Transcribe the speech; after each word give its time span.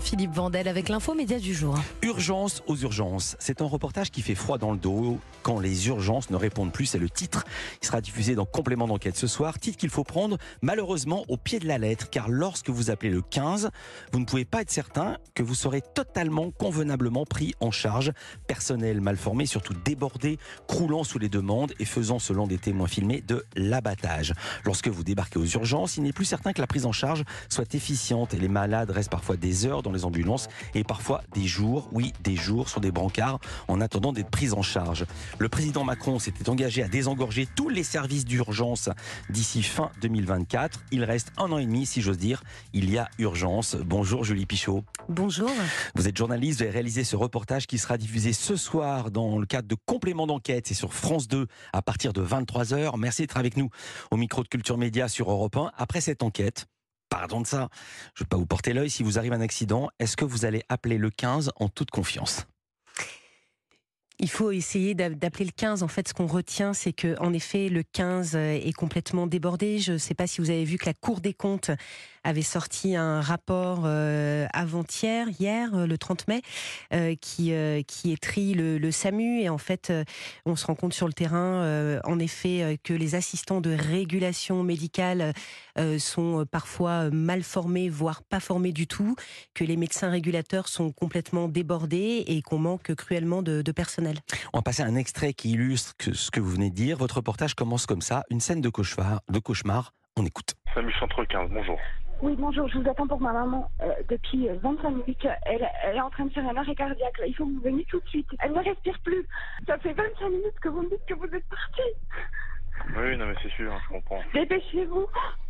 Philippe 0.00 0.32
Vandel 0.32 0.66
avec 0.66 0.88
l'info 0.88 1.14
média 1.14 1.38
du 1.38 1.54
jour. 1.54 1.78
Urgence 2.02 2.64
aux 2.66 2.74
urgences. 2.78 3.36
C'est 3.38 3.62
un 3.62 3.64
reportage 3.64 4.10
qui 4.10 4.22
fait 4.22 4.34
froid 4.34 4.58
dans 4.58 4.72
le 4.72 4.76
dos 4.76 5.20
quand 5.42 5.60
les 5.60 5.86
urgences 5.86 6.30
ne 6.30 6.36
répondent 6.36 6.72
plus. 6.72 6.86
C'est 6.86 6.98
le 6.98 7.08
titre. 7.08 7.44
Il 7.80 7.86
sera 7.86 8.00
diffusé 8.00 8.34
dans 8.34 8.44
Complément 8.44 8.88
d'enquête 8.88 9.16
ce 9.16 9.28
soir. 9.28 9.60
Titre 9.60 9.78
qu'il 9.78 9.90
faut 9.90 10.02
prendre 10.02 10.36
malheureusement 10.62 11.24
au 11.28 11.36
pied 11.36 11.60
de 11.60 11.68
la 11.68 11.78
lettre 11.78 12.10
car 12.10 12.28
lorsque 12.28 12.70
vous 12.70 12.90
appelez 12.90 13.08
le 13.08 13.22
15, 13.22 13.70
vous 14.12 14.18
ne 14.18 14.24
pouvez 14.24 14.44
pas 14.44 14.62
être 14.62 14.70
certain 14.72 15.16
que 15.36 15.44
vous 15.44 15.54
serez 15.54 15.80
totalement 15.80 16.50
convenablement 16.50 17.24
pris 17.24 17.54
en 17.60 17.70
charge. 17.70 18.10
Personnel 18.48 19.00
mal 19.00 19.16
formé, 19.16 19.46
surtout 19.46 19.74
débordé, 19.84 20.40
croulant 20.66 21.04
sous 21.04 21.20
les 21.20 21.28
demandes 21.28 21.72
et 21.78 21.84
faisant, 21.84 22.18
selon 22.18 22.48
des 22.48 22.58
témoins 22.58 22.88
filmés, 22.88 23.20
de 23.20 23.44
l'abattage. 23.54 24.34
Lorsque 24.64 24.88
vous 24.88 25.04
débarquez 25.04 25.38
aux 25.38 25.46
urgences, 25.46 25.98
il 25.98 26.02
n'est 26.02 26.12
plus 26.12 26.24
certain 26.24 26.52
que 26.52 26.60
la 26.60 26.66
prise 26.66 26.84
en 26.84 26.92
charge 26.92 27.22
soit 27.48 27.76
efficiente 27.76 28.34
et 28.34 28.38
les 28.38 28.48
malades 28.48 28.90
restent 28.90 29.12
parfois 29.12 29.36
des 29.36 29.66
heures 29.66 29.67
dans 29.68 29.92
les 29.92 30.04
ambulances 30.04 30.48
et 30.74 30.84
parfois 30.84 31.22
des 31.34 31.46
jours, 31.46 31.88
oui, 31.92 32.12
des 32.22 32.36
jours 32.36 32.68
sur 32.68 32.80
des 32.80 32.90
brancards 32.90 33.38
en 33.68 33.80
attendant 33.80 34.12
d'être 34.12 34.30
pris 34.30 34.52
en 34.52 34.62
charge. 34.62 35.04
Le 35.38 35.48
président 35.48 35.84
Macron 35.84 36.18
s'était 36.18 36.48
engagé 36.48 36.82
à 36.82 36.88
désengorger 36.88 37.46
tous 37.54 37.68
les 37.68 37.82
services 37.82 38.24
d'urgence 38.24 38.88
d'ici 39.30 39.62
fin 39.62 39.90
2024. 40.00 40.80
Il 40.92 41.04
reste 41.04 41.32
un 41.36 41.52
an 41.52 41.58
et 41.58 41.66
demi, 41.66 41.86
si 41.86 42.00
j'ose 42.00 42.18
dire. 42.18 42.42
Il 42.72 42.90
y 42.90 42.98
a 42.98 43.08
urgence. 43.18 43.76
Bonjour 43.76 44.24
Julie 44.24 44.46
Pichot. 44.46 44.84
Bonjour. 45.08 45.50
Vous 45.94 46.08
êtes 46.08 46.16
journaliste, 46.16 46.58
vous 46.58 46.62
avez 46.64 46.72
réalisé 46.72 47.04
ce 47.04 47.16
reportage 47.16 47.66
qui 47.66 47.78
sera 47.78 47.98
diffusé 47.98 48.32
ce 48.32 48.56
soir 48.56 49.10
dans 49.10 49.38
le 49.38 49.46
cadre 49.46 49.68
de 49.68 49.76
complément 49.86 50.26
d'enquête. 50.26 50.66
C'est 50.66 50.74
sur 50.74 50.94
France 50.94 51.28
2 51.28 51.46
à 51.72 51.82
partir 51.82 52.12
de 52.12 52.24
23h. 52.24 52.98
Merci 52.98 53.22
d'être 53.22 53.36
avec 53.36 53.56
nous 53.56 53.70
au 54.10 54.16
micro 54.16 54.42
de 54.42 54.48
Culture 54.48 54.78
Média 54.78 55.08
sur 55.08 55.30
Europe 55.30 55.56
1. 55.56 55.72
Après 55.76 56.00
cette 56.00 56.22
enquête, 56.22 56.66
pardon 57.08 57.40
de 57.40 57.46
ça, 57.46 57.68
je 58.14 58.22
ne 58.22 58.24
vais 58.24 58.28
pas 58.28 58.36
vous 58.36 58.46
porter 58.46 58.72
l'œil, 58.72 58.90
si 58.90 59.02
vous 59.02 59.18
arrive 59.18 59.32
un 59.32 59.40
accident, 59.40 59.88
est-ce 59.98 60.16
que 60.16 60.24
vous 60.24 60.44
allez 60.44 60.62
appeler 60.68 60.98
le 60.98 61.10
15 61.10 61.52
en 61.56 61.68
toute 61.68 61.90
confiance? 61.90 62.46
Il 64.20 64.28
faut 64.28 64.50
essayer 64.50 64.96
d'appeler 64.96 65.44
le 65.44 65.52
15. 65.52 65.84
En 65.84 65.88
fait, 65.88 66.08
ce 66.08 66.12
qu'on 66.12 66.26
retient, 66.26 66.74
c'est 66.74 66.92
que, 66.92 67.16
en 67.20 67.32
effet, 67.32 67.68
le 67.68 67.84
15 67.84 68.34
est 68.34 68.72
complètement 68.72 69.28
débordé. 69.28 69.78
Je 69.78 69.92
ne 69.92 69.98
sais 69.98 70.14
pas 70.14 70.26
si 70.26 70.40
vous 70.40 70.50
avez 70.50 70.64
vu 70.64 70.76
que 70.76 70.86
la 70.86 70.94
Cour 70.94 71.20
des 71.20 71.34
comptes 71.34 71.70
avait 72.28 72.42
sorti 72.42 72.94
un 72.94 73.22
rapport 73.22 73.82
euh, 73.84 74.46
avant-hier, 74.52 75.28
hier, 75.40 75.74
euh, 75.74 75.86
le 75.86 75.96
30 75.96 76.28
mai, 76.28 76.42
euh, 76.92 77.14
qui, 77.20 77.52
qui 77.86 78.12
étrit 78.12 78.52
le, 78.52 78.76
le, 78.76 78.90
SAMU. 78.90 79.40
Et 79.40 79.48
en 79.48 79.58
fait, 79.58 79.92
on 80.44 80.56
se 80.56 80.66
rend 80.66 80.74
compte 80.74 80.92
sur 80.92 81.06
le 81.06 81.12
terrain, 81.12 82.00
en 82.04 82.18
effet, 82.18 82.78
que 82.84 82.92
les 82.92 83.14
assistants 83.14 83.60
de 83.60 83.70
régulation 83.70 84.62
médicale 84.62 85.32
sont 85.98 86.44
parfois 86.50 87.10
mal 87.10 87.42
formés, 87.42 87.88
voire 87.88 88.22
pas 88.22 88.40
formés 88.40 88.72
du 88.72 88.86
tout, 88.86 89.14
que 89.54 89.64
les 89.64 89.76
médecins 89.76 90.10
régulateurs 90.10 90.68
sont 90.68 90.92
complètement 90.92 91.48
débordés 91.48 92.24
et 92.26 92.42
qu'on 92.42 92.58
manque 92.58 92.94
cruellement 92.94 93.42
de, 93.42 93.62
de, 93.62 93.72
personnel. 93.72 94.18
On 94.52 94.58
va 94.58 94.62
passer 94.62 94.82
un 94.82 94.96
extrait 94.96 95.32
qui 95.32 95.52
illustre 95.52 95.94
ce 95.98 96.30
que 96.30 96.40
vous 96.40 96.50
venez 96.50 96.70
de 96.70 96.74
dire. 96.74 96.96
Votre 96.98 97.16
reportage 97.16 97.54
commence 97.54 97.86
comme 97.86 98.02
ça, 98.02 98.24
une 98.30 98.40
scène 98.40 98.60
de 98.60 98.68
cauchemar. 98.68 99.20
De 99.28 99.38
cauchemar. 99.38 99.92
On 100.16 100.26
écoute. 100.26 100.54
SAMU 100.74 100.92
Centre 100.98 101.24
15, 101.24 101.50
bonjour. 101.50 101.78
Oui, 102.20 102.34
bonjour, 102.36 102.66
je 102.68 102.78
vous 102.78 102.88
attends 102.88 103.06
pour 103.06 103.20
ma 103.20 103.32
maman 103.32 103.70
euh, 103.80 103.92
depuis 104.08 104.48
25 104.48 104.90
minutes. 104.90 105.28
Elle, 105.46 105.68
elle, 105.84 105.96
est 105.96 106.00
en 106.00 106.10
train 106.10 106.24
de 106.26 106.32
faire 106.32 106.46
un 106.48 106.56
arrêt 106.56 106.74
cardiaque. 106.74 107.18
Là. 107.18 107.26
Il 107.26 107.34
faut 107.34 107.46
que 107.46 107.52
vous 107.52 107.60
veniez 107.60 107.84
tout 107.84 108.00
de 108.00 108.08
suite. 108.08 108.26
Elle 108.40 108.52
ne 108.52 108.58
respire 108.58 108.98
plus. 109.04 109.24
Ça 109.66 109.78
fait 109.78 109.92
25 109.92 110.28
minutes 110.28 110.58
que 110.60 110.68
vous 110.68 110.82
me 110.82 110.90
dites 110.90 111.04
que 111.06 111.14
vous 111.14 111.26
êtes 111.26 111.48
parti. 111.48 111.82
Oui, 112.96 113.16
non, 113.16 113.26
mais 113.26 113.34
c'est 113.42 113.50
sûr, 113.50 113.72
je 113.84 113.88
comprends. 113.94 114.20
Dépêchez-vous, 114.34 115.06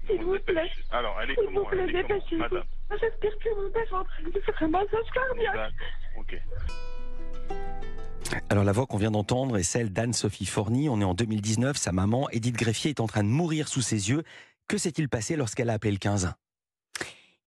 s'il 0.06 0.22
vous 0.22 0.38
plaît. 0.40 0.70
Alors, 0.90 1.18
elle 1.22 1.30
est 1.30 1.34
S'il 1.34 1.44
comment 1.46 1.60
vous 1.60 1.66
plaît, 1.66 1.86
dépêchez-vous. 1.86 2.44
Je 2.50 2.94
ne 2.94 3.00
respire 3.00 3.38
plus, 3.38 3.50
mon 3.56 3.70
père 3.70 3.82
est 3.82 3.94
en 3.94 4.04
train 4.04 4.22
de 4.34 4.40
faire 4.40 4.62
un 4.62 4.68
massage 4.68 5.10
cardiaque. 5.14 5.72
Ok. 6.18 6.42
Alors 8.50 8.64
la 8.64 8.72
voix 8.72 8.86
qu'on 8.86 8.98
vient 8.98 9.10
d'entendre 9.10 9.56
est 9.56 9.62
celle 9.62 9.90
d'Anne-Sophie 9.90 10.46
Forny. 10.46 10.90
On 10.90 11.00
est 11.00 11.04
en 11.04 11.14
2019. 11.14 11.78
Sa 11.78 11.92
maman, 11.92 12.28
Edith 12.30 12.56
Greffier, 12.56 12.90
est 12.90 13.00
en 13.00 13.06
train 13.06 13.24
de 13.24 13.28
mourir 13.28 13.68
sous 13.68 13.80
ses 13.80 14.10
yeux. 14.10 14.22
Que 14.68 14.76
s'est-il 14.76 15.08
passé 15.08 15.36
lorsqu'elle 15.36 15.70
a 15.70 15.74
appelé 15.74 15.92
le 15.92 15.98
15 15.98 16.34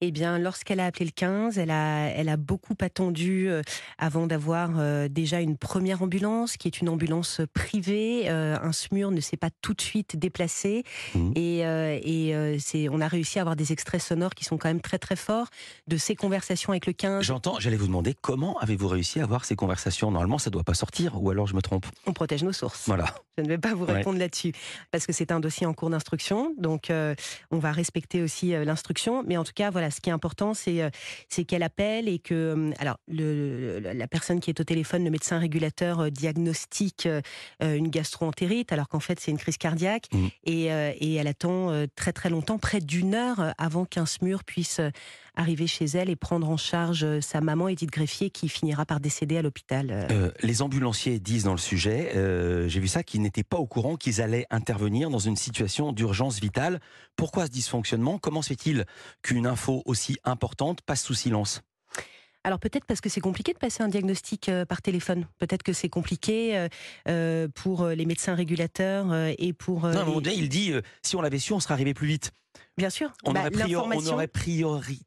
eh 0.03 0.09
bien, 0.09 0.39
lorsqu'elle 0.39 0.79
a 0.79 0.87
appelé 0.87 1.05
le 1.05 1.11
15, 1.11 1.59
elle 1.59 1.69
a, 1.69 2.07
elle 2.07 2.27
a 2.27 2.35
beaucoup 2.35 2.73
attendu 2.81 3.47
euh, 3.47 3.61
avant 3.99 4.25
d'avoir 4.25 4.71
euh, 4.79 5.07
déjà 5.07 5.41
une 5.41 5.57
première 5.57 6.01
ambulance, 6.01 6.57
qui 6.57 6.67
est 6.67 6.81
une 6.81 6.89
ambulance 6.89 7.41
privée. 7.53 8.23
Euh, 8.25 8.57
un 8.61 8.71
SMUR 8.71 9.11
ne 9.11 9.21
s'est 9.21 9.37
pas 9.37 9.51
tout 9.61 9.75
de 9.75 9.81
suite 9.81 10.17
déplacé. 10.17 10.83
Mmh. 11.13 11.31
Et, 11.35 11.59
et 11.59 12.59
c'est, 12.59 12.89
on 12.89 12.99
a 12.99 13.07
réussi 13.07 13.37
à 13.37 13.43
avoir 13.43 13.55
des 13.55 13.71
extraits 13.71 14.01
sonores 14.01 14.33
qui 14.33 14.43
sont 14.43 14.57
quand 14.57 14.69
même 14.69 14.81
très 14.81 14.97
très 14.97 15.15
forts 15.15 15.47
de 15.87 15.97
ces 15.97 16.15
conversations 16.15 16.71
avec 16.71 16.87
le 16.87 16.93
15. 16.93 17.23
J'entends, 17.23 17.59
j'allais 17.59 17.77
vous 17.77 17.87
demander 17.87 18.15
comment 18.19 18.57
avez-vous 18.59 18.87
réussi 18.87 19.19
à 19.19 19.23
avoir 19.23 19.45
ces 19.45 19.55
conversations? 19.55 20.09
Normalement, 20.09 20.39
ça 20.39 20.49
ne 20.49 20.53
doit 20.53 20.63
pas 20.63 20.73
sortir, 20.73 21.21
ou 21.21 21.29
alors 21.29 21.45
je 21.45 21.55
me 21.55 21.61
trompe 21.61 21.85
On 22.07 22.13
protège 22.13 22.43
nos 22.43 22.53
sources. 22.53 22.85
Voilà. 22.87 23.05
Je 23.37 23.43
ne 23.43 23.47
vais 23.47 23.57
pas 23.57 23.73
vous 23.73 23.85
répondre 23.85 24.19
là-dessus, 24.19 24.51
parce 24.91 25.07
que 25.07 25.13
c'est 25.13 25.31
un 25.31 25.39
dossier 25.39 25.65
en 25.65 25.73
cours 25.73 25.89
d'instruction. 25.89 26.53
Donc, 26.59 26.91
on 26.91 27.57
va 27.57 27.71
respecter 27.71 28.21
aussi 28.21 28.51
l'instruction. 28.51 29.23
Mais 29.25 29.37
en 29.37 29.43
tout 29.43 29.53
cas, 29.55 29.69
voilà, 29.71 29.89
ce 29.91 30.01
qui 30.01 30.09
est 30.09 30.13
important, 30.13 30.53
c'est 30.53 30.81
euh, 30.81 30.89
c'est 31.29 31.43
qu'elle 31.43 31.63
appelle 31.63 32.07
et 32.07 32.19
que 32.19 32.33
euh, 32.33 32.71
alors 32.79 32.97
le, 33.07 33.79
la 33.79 34.07
personne 34.07 34.39
qui 34.39 34.49
est 34.49 34.59
au 34.59 34.63
téléphone, 34.63 35.03
le 35.03 35.11
médecin 35.11 35.39
régulateur 35.39 36.01
euh, 36.01 36.09
diagnostique 36.09 37.07
une 37.61 37.89
gastro-entérite, 37.89 38.71
alors 38.71 38.87
qu'en 38.87 38.99
fait 38.99 39.19
c'est 39.19 39.31
une 39.31 39.37
crise 39.37 39.57
cardiaque 39.57 40.07
mmh. 40.11 40.27
et, 40.45 40.65
et, 40.65 41.15
elle 41.15 41.27
attend 41.27 41.85
très 41.95 42.13
très 42.13 42.29
longtemps, 42.29 42.57
près 42.57 42.79
d'une 42.79 43.13
heure 43.13 43.53
avant 43.57 43.85
qu'un 43.85 44.05
SMUR 44.05 44.43
puisse 44.43 44.81
arriver 45.35 45.67
chez 45.67 45.85
elle 45.85 46.09
et 46.09 46.15
prendre 46.15 46.49
en 46.49 46.57
charge 46.57 47.19
sa 47.21 47.41
maman 47.41 47.67
Edith 47.67 47.91
Greffier 47.91 48.29
qui 48.29 48.49
finira 48.49 48.85
par 48.85 48.99
décéder 48.99 49.37
à 49.37 49.41
l'hôpital. 49.41 50.07
les 50.41 50.61
ambulanciers 50.61 51.19
disent 51.19 51.45
dans 51.45 51.51
le 51.51 51.57
sujet, 51.57 52.11
j'ai 52.67 52.79
vu 52.79 52.87
ça, 52.87 53.03
qu'ils 53.03 53.21
n'étaient 53.21 53.43
pas 53.43 53.57
au 53.57 53.67
courant 53.67 53.95
qu'ils 53.95 54.21
allaient 54.21 54.45
intervenir 54.49 55.09
dans 55.09 55.19
une 55.19 55.35
situation 55.35 55.91
d'urgence 55.91 56.39
vitale. 56.39 56.79
Pourquoi 57.15 57.45
ce 57.45 57.51
dysfonctionnement? 57.51 58.17
Comment 58.17 58.41
se 58.41 58.49
fait-il 58.49 58.85
qu'une 59.21 59.47
info 59.47 59.81
aussi 59.85 60.17
importante 60.23 60.81
passe 60.81 61.03
sous 61.03 61.13
silence? 61.13 61.61
Alors 62.43 62.59
peut-être 62.59 62.85
parce 62.85 63.01
que 63.01 63.09
c'est 63.09 63.21
compliqué 63.21 63.53
de 63.53 63.59
passer 63.59 63.83
un 63.83 63.87
diagnostic 63.87 64.49
euh, 64.49 64.65
par 64.65 64.81
téléphone. 64.81 65.27
Peut-être 65.37 65.61
que 65.63 65.73
c'est 65.73 65.89
compliqué 65.89 66.57
euh, 66.57 66.67
euh, 67.07 67.47
pour 67.53 67.87
les 67.87 68.05
médecins 68.05 68.33
régulateurs 68.33 69.13
et 69.37 69.53
pour. 69.53 69.87
Non, 69.87 70.19
il 70.21 70.49
dit 70.49 70.73
si 71.03 71.15
on 71.15 71.21
l'avait 71.21 71.39
su, 71.39 71.53
on 71.53 71.59
serait 71.59 71.75
arrivé 71.75 71.93
plus 71.93 72.07
vite. 72.07 72.31
Bien 72.77 72.89
sûr. 72.89 73.13
On, 73.23 73.33
bah, 73.33 73.41
aurait, 73.41 73.51
priori, 73.51 73.97
on 73.97 74.07
aurait 74.07 74.27
priori, 74.27 75.01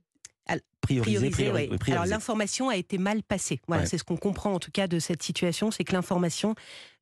Prioriser, 0.84 1.50
Alors 1.88 2.05
l'information 2.05 2.69
a 2.69 2.77
été 2.77 2.99
mal 2.99 3.22
passée. 3.22 3.60
Voilà, 3.69 3.87
c'est 3.87 3.97
ce 3.97 4.05
qu'on 4.05 4.19
comprend 4.19 4.53
en 4.53 4.59
tout 4.59 4.71
cas 4.71 4.87
de 4.87 4.99
cette 4.99 5.22
situation, 5.22 5.71
c'est 5.71 5.82
que 5.82 5.94
l'information 5.94 6.55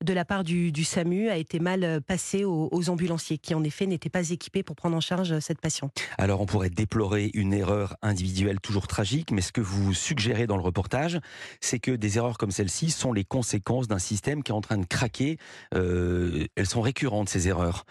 de 0.04 0.12
la 0.12 0.24
part 0.24 0.44
du, 0.44 0.84
SAMU 0.84 1.28
a 1.28 1.36
été 1.36 1.58
mal 1.58 1.84
euh, 1.84 2.00
passée 2.00 2.44
aux, 2.44 2.88
ambulanciers, 2.88 3.38
qui 3.38 3.54
en 3.54 3.64
effet 3.64 3.86
n'étaient 3.86 4.08
pas 4.08 4.30
équipés 4.30 4.62
pour 4.62 4.76
prendre 4.76 4.96
en 4.96 5.00
charge 5.00 5.32
euh, 5.32 5.40
cette 5.40 5.60
patiente. 5.60 6.00
Alors 6.18 6.40
on 6.40 6.46
pourrait 6.46 6.70
déplorer 6.70 7.30
une 7.34 7.52
erreur 7.52 7.96
individuelle 8.02 8.60
toujours 8.60 8.86
tragique, 8.86 9.30
mais 9.32 9.40
ce 9.40 9.52
que 9.52 9.60
vous 9.60 9.94
suggérez 9.94 10.46
dans 10.46 10.56
le 10.56 10.62
reportage, 10.62 11.18
c'est 11.60 11.78
que 11.78 11.92
des 11.92 12.18
erreurs 12.18 12.38
comme 12.38 12.50
celle-ci 12.50 12.90
sont 12.90 13.12
les 13.12 13.24
conséquences 13.24 13.88
d'un 13.88 13.98
système 13.98 14.42
qui 14.42 14.52
est 14.52 14.54
en 14.54 14.60
train 14.60 14.78
de 14.78 14.86
craquer. 14.86 15.38
Euh, 15.74 16.46
elles 16.56 16.66
sont 16.66 16.82
récurrentes 16.82 17.28
ces 17.28 17.48
erreurs. 17.48 17.84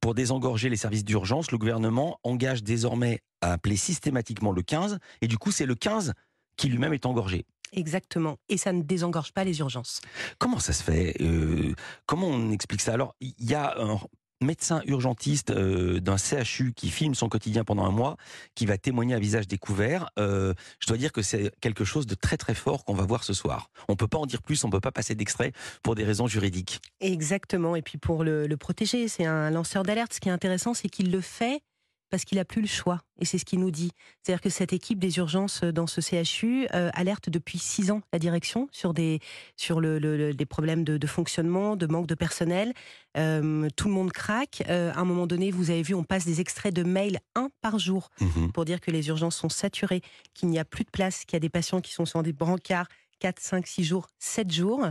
Pour 0.00 0.14
désengorger 0.14 0.68
les 0.68 0.76
services 0.76 1.04
d'urgence, 1.04 1.50
le 1.50 1.58
gouvernement 1.58 2.20
engage 2.22 2.62
désormais 2.62 3.20
à 3.40 3.52
appeler 3.52 3.76
systématiquement 3.76 4.52
le 4.52 4.62
15, 4.62 4.98
et 5.22 5.26
du 5.28 5.38
coup 5.38 5.50
c'est 5.50 5.66
le 5.66 5.74
15 5.74 6.12
qui 6.56 6.68
lui-même 6.68 6.92
est 6.94 7.06
engorgé. 7.06 7.44
Exactement. 7.72 8.36
Et 8.48 8.56
ça 8.56 8.72
ne 8.72 8.82
désengorge 8.82 9.32
pas 9.32 9.44
les 9.44 9.58
urgences. 9.58 10.00
Comment 10.38 10.58
ça 10.58 10.72
se 10.72 10.82
fait? 10.82 11.14
Euh, 11.20 11.74
Comment 12.06 12.28
on 12.28 12.50
explique 12.50 12.80
ça? 12.80 12.94
Alors, 12.94 13.14
il 13.20 13.34
y 13.40 13.54
a 13.54 13.74
un 13.78 14.00
médecin 14.40 14.82
urgentiste 14.86 15.50
euh, 15.50 16.00
d'un 16.00 16.16
CHU 16.16 16.72
qui 16.74 16.90
filme 16.90 17.14
son 17.14 17.28
quotidien 17.28 17.64
pendant 17.64 17.84
un 17.84 17.90
mois, 17.90 18.16
qui 18.54 18.66
va 18.66 18.78
témoigner 18.78 19.14
à 19.14 19.18
visage 19.18 19.46
découvert. 19.46 20.10
Euh, 20.18 20.54
je 20.80 20.86
dois 20.86 20.96
dire 20.96 21.12
que 21.12 21.22
c'est 21.22 21.52
quelque 21.60 21.84
chose 21.84 22.06
de 22.06 22.14
très 22.14 22.36
très 22.36 22.54
fort 22.54 22.84
qu'on 22.84 22.94
va 22.94 23.04
voir 23.04 23.24
ce 23.24 23.32
soir. 23.32 23.70
On 23.88 23.96
peut 23.96 24.08
pas 24.08 24.18
en 24.18 24.26
dire 24.26 24.42
plus, 24.42 24.64
on 24.64 24.70
peut 24.70 24.80
pas 24.80 24.92
passer 24.92 25.14
d'extrait 25.14 25.52
pour 25.82 25.94
des 25.94 26.04
raisons 26.04 26.26
juridiques. 26.26 26.80
Exactement. 27.00 27.76
Et 27.76 27.82
puis 27.82 27.98
pour 27.98 28.24
le, 28.24 28.46
le 28.46 28.56
protéger, 28.56 29.08
c'est 29.08 29.26
un 29.26 29.50
lanceur 29.50 29.82
d'alerte. 29.82 30.14
Ce 30.14 30.20
qui 30.20 30.28
est 30.28 30.32
intéressant, 30.32 30.74
c'est 30.74 30.88
qu'il 30.88 31.10
le 31.10 31.20
fait 31.20 31.62
parce 32.10 32.24
qu'il 32.24 32.38
a 32.38 32.44
plus 32.44 32.60
le 32.60 32.66
choix. 32.66 33.00
Et 33.20 33.24
c'est 33.24 33.38
ce 33.38 33.44
qu'il 33.44 33.60
nous 33.60 33.70
dit. 33.70 33.90
C'est-à-dire 34.22 34.40
que 34.40 34.50
cette 34.50 34.72
équipe 34.72 34.98
des 34.98 35.18
urgences 35.18 35.62
euh, 35.62 35.72
dans 35.72 35.86
ce 35.86 36.00
CHU 36.00 36.66
euh, 36.74 36.90
alerte 36.94 37.30
depuis 37.30 37.58
six 37.58 37.90
ans 37.90 38.00
la 38.12 38.18
direction 38.18 38.68
sur 38.72 38.94
des 38.94 39.20
sur 39.56 39.80
le, 39.80 40.32
des 40.32 40.46
problèmes 40.46 40.84
de, 40.84 41.06
fonctionnement, 41.06 41.76
de 41.76 41.86
manque 41.86 42.06
de 42.06 42.14
personnel. 42.14 42.72
Euh, 43.16 43.68
tout 43.76 43.88
le 43.88 43.94
monde 43.94 44.12
craque. 44.12 44.62
à 44.68 44.98
un 44.98 45.04
moment 45.04 45.26
donné, 45.26 45.50
vous 45.50 45.70
avez 45.70 45.82
vu, 45.82 45.94
on 45.94 46.04
passe 46.04 46.24
des 46.24 46.40
extraits 46.40 46.74
de 46.74 46.82
mails 46.82 47.18
un 47.34 47.48
par 47.60 47.78
jour 47.78 48.10
mmh 48.20 48.48
pour 48.54 48.64
dire 48.64 48.80
que 48.80 48.90
les 48.90 49.08
urgences 49.08 49.36
sont 49.36 49.48
saturées, 49.48 50.00
qu'il 50.34 50.48
n'y 50.48 50.58
a 50.58 50.64
plus 50.64 50.84
de 50.84 50.90
place, 50.90 51.24
qu'il 51.24 51.34
y 51.34 51.36
a 51.36 51.40
des 51.40 51.48
patients 51.48 51.80
qui 51.80 51.92
sont 51.92 52.06
sur 52.06 52.22
des 52.22 52.32
brancards 52.32 52.88
4, 53.20 53.40
5, 53.40 53.66
6 53.66 53.84
jours, 53.84 54.06
7 54.18 54.50
jours, 54.50 54.86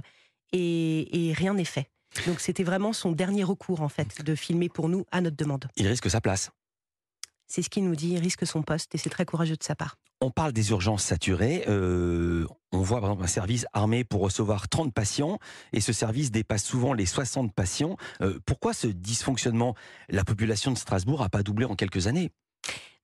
et, 0.52 1.30
et 1.30 1.34
rien 1.34 1.54
n'est 1.54 1.66
fait. 1.66 1.90
Donc 2.26 2.40
c'était 2.40 2.64
vraiment 2.64 2.94
son 2.94 3.12
dernier 3.12 3.44
recours 3.44 3.82
en 3.82 3.90
fait 3.90 4.24
de 4.24 4.36
filmer 4.36 4.70
pour 4.70 4.90
nous 4.90 5.06
à 5.12 5.22
notre 5.22 5.36
demande. 5.36 5.68
Il 5.76 5.88
risque 5.88 6.10
sa 6.10 6.22
place. 6.22 6.52
C'est 7.48 7.62
ce 7.62 7.70
qu'il 7.70 7.86
nous 7.86 7.96
dit, 7.96 8.10
il 8.10 8.20
risque 8.20 8.46
son 8.46 8.62
poste 8.62 8.94
et 8.94 8.98
c'est 8.98 9.10
très 9.10 9.26
courageux 9.26 9.56
de 9.56 9.64
sa 9.64 9.76
part. 9.76 9.98
On 10.20 10.32
parle 10.32 10.52
des 10.52 10.72
urgences 10.72 11.04
saturées. 11.04 11.64
Euh, 11.68 12.46
on 12.72 12.80
voit 12.80 13.00
par 13.00 13.10
exemple 13.10 13.24
un 13.24 13.28
service 13.28 13.66
armé 13.72 14.04
pour 14.04 14.22
recevoir 14.22 14.68
30 14.68 14.94
patients 14.94 15.40
et 15.74 15.80
ce 15.80 15.94
service 15.94 16.32
dépasse 16.32 16.64
souvent 16.64 16.94
les 16.94 17.06
60 17.06 17.54
patients. 17.54 17.98
Euh, 18.22 18.40
pourquoi 18.46 18.74
ce 18.74 18.88
dysfonctionnement? 18.88 19.76
La 20.10 20.24
population 20.24 20.72
de 20.72 20.78
Strasbourg 20.78 21.22
n'a 21.22 21.30
pas 21.30 21.44
doublé 21.44 21.66
en 21.66 21.76
quelques 21.76 22.08
années. 22.08 22.32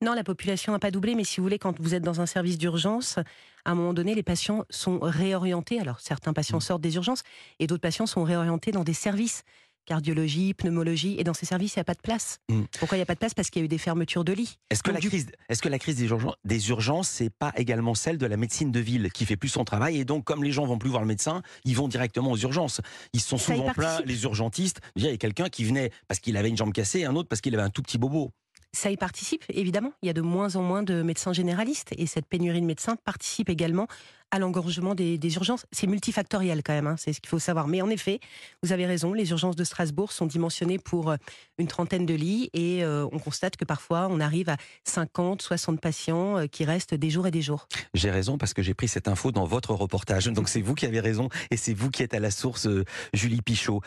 Non, 0.02 0.14
la 0.14 0.24
population 0.26 0.74
n'a 0.74 0.80
pas 0.80 0.92
doublé, 0.92 1.16
mais 1.16 1.24
si 1.24 1.38
vous 1.38 1.44
voulez, 1.44 1.60
quand 1.60 1.80
vous 1.80 1.96
êtes 1.96 2.04
dans 2.04 2.20
un 2.20 2.26
service 2.26 2.58
d'urgence, 2.58 3.20
à 3.64 3.72
un 3.72 3.76
moment 3.76 3.94
donné, 3.94 4.16
les 4.16 4.24
patients 4.24 4.66
sont 4.70 5.00
réorientés. 5.00 5.80
Alors, 5.80 6.02
certains 6.02 6.34
patients 6.34 6.58
mmh. 6.58 6.62
sortent 6.62 6.82
des 6.82 6.96
urgences 6.96 7.24
et 7.60 7.68
d'autres 7.68 7.82
patients 7.82 8.06
sont 8.06 8.24
réorientés 8.24 8.74
dans 8.74 8.84
des 8.84 8.94
services 8.94 9.44
cardiologie, 9.86 10.54
pneumologie, 10.54 11.16
et 11.20 11.24
dans 11.24 11.34
ces 11.34 11.46
services, 11.46 11.76
il 11.76 11.80
n'y 11.80 11.82
a 11.82 11.86
pas 11.86 11.94
de 11.94 12.02
place. 12.02 12.40
Mm. 12.50 12.64
Pourquoi 12.80 12.98
il 12.98 13.00
n'y 13.00 13.04
a 13.04 13.06
pas 13.06 13.14
de 13.14 13.20
place? 13.20 13.34
Parce 13.34 13.50
qu'il 13.50 13.62
y 13.62 13.64
a 13.64 13.66
eu 13.66 13.70
des 13.70 13.78
fermetures 13.78 14.24
de 14.24 14.34
lits. 14.34 14.58
Est-ce 14.70 14.84
que, 14.84 14.92
la 14.92 15.00
crise, 15.00 15.28
est 15.50 15.62
que 15.62 15.70
la 15.70 15.80
crise 15.80 15.96
des 15.98 16.06
urgences, 16.06 16.36
des 16.44 16.70
urgences, 16.70 17.10
c'est 17.10 17.30
pas 17.30 17.52
également 17.56 17.96
celle 17.96 18.18
de 18.18 18.26
la 18.26 18.38
médecine 18.38 18.72
de 18.72 18.80
ville 18.80 19.12
qui 19.12 19.26
fait 19.26 19.38
plus 19.38 19.50
son 19.50 19.64
travail 19.64 19.98
et 19.98 20.06
donc 20.06 20.24
comme 20.24 20.44
les 20.44 20.52
gens 20.52 20.66
vont 20.66 20.78
plus 20.78 20.90
voir 20.90 21.02
le 21.02 21.08
médecin, 21.08 21.42
ils 21.66 21.76
vont 21.76 21.88
directement 21.88 22.32
aux 22.32 22.38
urgences? 22.38 22.82
Ils 23.14 23.22
sont 23.22 23.38
souvent 23.38 23.72
pleins, 23.74 24.02
les 24.06 24.24
urgentistes. 24.24 24.80
Il 24.96 25.04
y 25.04 25.08
a 25.08 25.18
quelqu'un 25.18 25.50
qui 25.50 25.64
venait 25.64 25.92
parce 26.08 26.20
qu'il 26.20 26.38
avait 26.38 26.50
une 26.50 26.58
jambe 26.58 26.74
cassée, 26.74 27.00
et 27.00 27.06
un 27.06 27.16
autre 27.16 27.30
parce 27.30 27.42
qu'il 27.42 27.54
avait 27.54 27.64
un 27.64 27.70
tout 27.70 27.82
petit 27.82 27.98
bobo. 27.98 28.32
Ça 28.76 28.90
y 28.90 28.98
participe, 28.98 29.44
évidemment. 29.50 29.94
Il 30.02 30.08
y 30.08 30.10
a 30.10 30.14
de 30.14 30.22
moins 30.22 30.56
en 30.56 30.64
moins 30.64 30.82
de 30.82 31.04
médecins 31.04 31.32
généralistes 31.32 31.94
et 31.96 32.08
cette 32.08 32.26
pénurie 32.26 32.60
de 32.60 32.66
médecins 32.66 32.96
participe 32.96 33.50
également 33.50 33.88
à 34.32 34.40
l'engorgement 34.40 34.96
des, 34.96 35.36
urgences. 35.36 35.68
C'est 35.72 35.86
multifactoriel 35.86 36.64
quand 36.64 36.74
même, 36.74 36.88
hein, 36.88 36.96
c'est 36.98 37.14
ce 37.14 37.22
qu'il 37.22 37.30
faut 37.30 37.38
savoir. 37.38 37.68
Mais 37.68 37.84
en 37.84 37.90
effet, 37.92 38.20
vous 38.64 38.72
avez 38.72 38.88
raison, 38.88 39.14
les 39.14 39.30
urgences 39.30 39.56
de 39.56 39.64
Strasbourg 39.64 40.12
sont 40.12 40.26
dimensionnées 40.26 40.80
pour 40.80 41.12
euh, 41.12 41.18
une 41.60 41.68
trentaine 41.68 42.08
de 42.08 42.16
lits 42.16 42.50
et 42.54 42.84
euh, 42.84 43.08
on 43.12 43.20
constate 43.20 43.58
que 43.58 43.64
parfois 43.64 44.08
on 44.10 44.20
arrive 44.20 44.50
à 44.50 44.58
50, 44.86 45.44
60 45.44 45.80
patients 45.80 46.40
euh, 46.40 46.48
qui 46.48 46.66
restent 46.66 46.96
des 46.96 47.12
jours 47.12 47.28
et 47.28 47.32
des 47.32 47.44
jours. 47.44 47.68
J'ai 47.94 48.10
raison 48.10 48.40
parce 48.40 48.56
que 48.56 48.64
j'ai 48.64 48.74
pris 48.74 48.88
cette 48.88 49.08
info 49.08 49.32
dans 49.32 49.46
votre 49.46 49.76
reportage. 49.76 50.26
Donc 50.26 50.50
c'est 50.50 50.62
vous 50.62 50.74
qui 50.74 50.88
avez 50.88 51.00
raison 51.00 51.30
et 51.52 51.58
c'est 51.58 51.76
vous 51.76 51.92
qui 51.92 52.02
êtes 52.02 52.16
à 52.16 52.20
la 52.20 52.32
source, 52.32 52.68
Julie 53.14 53.44
Pichot. 53.44 53.82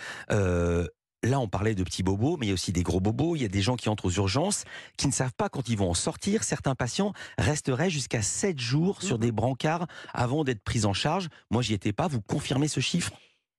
Là, 1.26 1.40
on 1.40 1.48
parlait 1.48 1.74
de 1.74 1.82
petits 1.82 2.04
bobos, 2.04 2.36
mais 2.36 2.46
il 2.46 2.48
y 2.50 2.52
a 2.52 2.54
aussi 2.54 2.70
des 2.72 2.84
gros 2.84 3.00
bobos. 3.00 3.34
Il 3.34 3.42
y 3.42 3.44
a 3.44 3.48
des 3.48 3.60
gens 3.60 3.74
qui 3.74 3.88
entrent 3.88 4.04
aux 4.04 4.12
urgences, 4.12 4.62
qui 4.96 5.08
ne 5.08 5.12
savent 5.12 5.34
pas 5.36 5.48
quand 5.48 5.68
ils 5.68 5.76
vont 5.76 5.90
en 5.90 5.94
sortir. 5.94 6.44
Certains 6.44 6.76
patients 6.76 7.12
resteraient 7.36 7.90
jusqu'à 7.90 8.22
7 8.22 8.60
jours 8.60 9.02
sur 9.02 9.16
mmh 9.16 9.20
des 9.20 9.32
brancards 9.32 9.86
avant 10.14 10.44
d'être 10.44 10.62
pris 10.62 10.84
en 10.84 10.92
charge. 10.92 11.28
Moi, 11.50 11.62
j'y 11.62 11.74
étais 11.74 11.92
pas. 11.92 12.06
Vous 12.06 12.20
confirmez 12.20 12.68
ce 12.68 12.80
chiffre? 12.80 13.12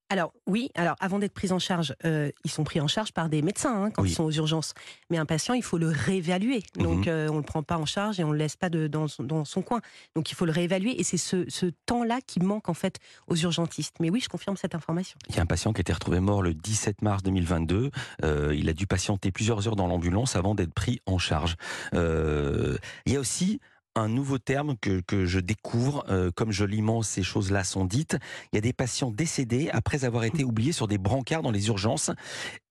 Alors 0.10 0.34
oui, 0.46 0.70
alors 0.76 0.96
avant 1.00 1.20
d'être 1.20 1.34
pris 1.34 1.52
en 1.52 1.60
charge, 1.60 1.94
euh, 2.06 2.32
ils 2.46 2.52
sont 2.52 2.64
pris 2.64 2.80
en 2.80 2.88
charge 2.88 3.12
par 3.12 3.28
des 3.30 3.42
médecins 3.42 3.84
hein, 3.84 3.92
quand 3.92 4.06
ils 4.06 4.14
sont 4.14 4.24
aux 4.24 4.32
urgences. 4.32 4.74
Mais 5.10 5.18
un 5.18 5.26
patient, 5.26 5.54
il 5.54 5.64
faut 5.64 5.78
le 5.78 5.88
réévaluer. 5.88 6.64
Mhm. 6.78 6.84
Donc 6.84 7.08
euh, 7.08 7.28
on 7.30 7.34
ne 7.34 7.38
le 7.40 7.44
prend 7.44 7.64
pas 7.64 7.78
en 7.78 7.86
charge 7.86 8.20
et 8.20 8.24
on 8.24 8.30
ne 8.30 8.34
le 8.34 8.40
laisse 8.40 8.56
pas 8.56 8.70
de, 8.70 8.88
dans, 8.88 9.08
son, 9.08 9.62
coin. 9.62 9.82
Donc 10.16 10.32
il 10.32 10.36
faut 10.36 10.46
le 10.46 10.52
réévaluer 10.52 11.00
et 11.00 11.04
c'est 11.04 11.18
ce, 11.18 11.46
temps-là 11.86 12.20
qui 12.26 12.40
manque 12.40 12.70
en 12.70 12.74
fait 12.74 13.00
aux 13.28 13.36
urgentistes. 13.36 13.96
Mais 14.00 14.10
oui, 14.10 14.20
je 14.20 14.30
confirme 14.30 14.58
cette 14.58 14.76
information. 14.76 15.18
Il 15.30 15.36
y 15.36 15.40
a 15.40 15.42
un 15.42 15.46
patient 15.46 15.74
qui 15.74 15.80
a 15.80 15.82
été 15.82 15.94
retrouvé 15.94 16.20
mort 16.20 16.42
le 16.42 16.54
17 16.54 17.02
mars 17.02 17.24
2022. 17.24 17.92
Euh, 18.24 18.56
il 18.56 18.70
a 18.70 18.74
dû 18.74 18.88
patienter 18.88 19.32
plusieurs 19.32 19.68
heures 19.68 19.76
dans 19.76 19.88
l'ambulance 19.88 20.36
avant 20.36 20.56
d'être 20.56 20.74
pris 20.74 21.02
en 21.06 21.18
charge. 21.18 21.56
il 21.94 22.78
y 23.08 23.16
a 23.16 23.20
aussi 23.20 23.60
un 23.98 24.10
nouveau 24.10 24.38
terme 24.38 24.76
que, 24.78 25.02
que 25.02 25.26
je 25.26 25.40
découvre, 25.40 26.06
euh, 26.10 26.32
comme 26.32 26.52
joliment 26.52 27.02
ces 27.02 27.24
choses-là 27.24 27.64
sont 27.64 27.86
dites. 27.86 28.18
Il 28.52 28.56
y 28.56 28.60
a 28.60 28.62
des 28.62 28.74
patients 28.74 29.12
décédés 29.12 29.70
après 29.72 30.06
avoir 30.06 30.24
été 30.24 30.44
oubliés 30.44 30.72
sur 30.72 30.88
des 30.88 30.98
brancards 30.98 31.42
dans 31.42 31.52
les 31.52 31.68
urgences. 31.68 32.12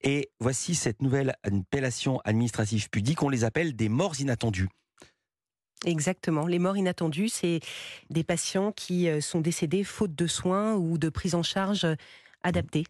Et 0.03 0.31
voici 0.41 0.75
cette 0.75 1.03
nouvelle 1.03 1.37
appellation 1.43 2.21
administrative 2.25 2.89
pudique, 2.91 3.23
on 3.23 3.29
les 3.29 3.45
appelle 3.45 3.75
des 3.75 3.89
morts 3.89 4.21
inattendues. 4.21 4.69
Exactement. 5.85 6.47
Les 6.47 6.59
morts 6.59 6.77
inattendues, 6.77 7.29
c'est 7.29 7.61
des 8.09 8.25
patients 8.25 8.73
qui 8.73 9.09
euh, 9.09 9.21
sont 9.21 9.41
décédés 9.41 9.85
faute 9.85 10.15
de 10.15 10.27
soins 10.27 10.75
ou 10.75 10.97
de 10.97 11.09
prise 11.09 11.35
en 11.35 11.43
charge 11.43 11.87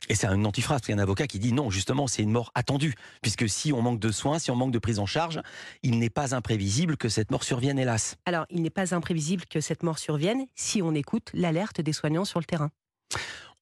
Et 0.08 0.14
c'est 0.14 0.26
un 0.26 0.44
antiphrase, 0.44 0.78
parce 0.78 0.86
qu'il 0.86 0.94
y 0.94 0.98
a 0.98 1.00
un 1.00 1.02
avocat 1.02 1.26
qui 1.26 1.38
dit 1.38 1.52
non, 1.52 1.70
justement, 1.70 2.06
c'est 2.06 2.22
une 2.22 2.30
mort 2.30 2.50
attendue, 2.54 2.94
puisque 3.22 3.48
si 3.48 3.72
on 3.72 3.82
manque 3.82 4.00
de 4.00 4.10
soins, 4.10 4.38
si 4.38 4.50
on 4.50 4.56
manque 4.56 4.72
de 4.72 4.78
prise 4.78 4.98
en 4.98 5.06
charge, 5.06 5.40
il 5.82 5.98
n'est 5.98 6.10
pas 6.10 6.34
imprévisible 6.34 6.96
que 6.96 7.08
cette 7.08 7.30
mort 7.30 7.44
survienne, 7.44 7.78
hélas. 7.78 8.16
Alors, 8.26 8.46
il 8.50 8.62
n'est 8.62 8.70
pas 8.70 8.94
imprévisible 8.94 9.44
que 9.46 9.60
cette 9.60 9.82
mort 9.82 9.98
survienne 9.98 10.46
si 10.54 10.82
on 10.82 10.94
écoute 10.94 11.30
l'alerte 11.34 11.80
des 11.80 11.92
soignants 11.92 12.24
sur 12.24 12.40
le 12.40 12.44
terrain. 12.44 12.70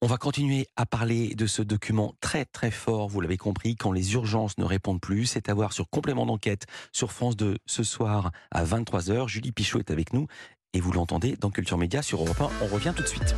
On 0.01 0.07
va 0.07 0.17
continuer 0.17 0.67
à 0.75 0.85
parler 0.85 1.35
de 1.35 1.47
ce 1.47 1.61
document 1.61 2.13
très 2.19 2.45
très 2.45 2.69
fort, 2.69 3.07
vous 3.07 3.21
l'avez 3.21 3.37
compris, 3.37 3.75
quand 3.75 3.91
les 3.91 4.13
urgences 4.13 4.57
ne 4.57 4.65
répondent 4.65 4.99
plus. 4.99 5.25
C'est 5.25 5.49
à 5.49 5.53
voir 5.53 5.71
sur 5.71 5.89
complément 5.89 6.25
d'enquête 6.25 6.65
sur 6.91 7.11
France 7.11 7.37
2 7.37 7.57
ce 7.65 7.83
soir 7.83 8.31
à 8.51 8.65
23h. 8.65 9.27
Julie 9.27 9.51
Pichot 9.51 9.79
est 9.79 9.91
avec 9.91 10.13
nous 10.13 10.27
et 10.73 10.81
vous 10.81 10.91
l'entendez 10.91 11.37
dans 11.37 11.49
Culture 11.49 11.77
Média 11.77 12.01
sur 12.01 12.21
Europe 12.21 12.41
1. 12.41 12.49
On 12.63 12.67
revient 12.67 12.93
tout 12.95 13.03
de 13.03 13.07
suite. 13.07 13.35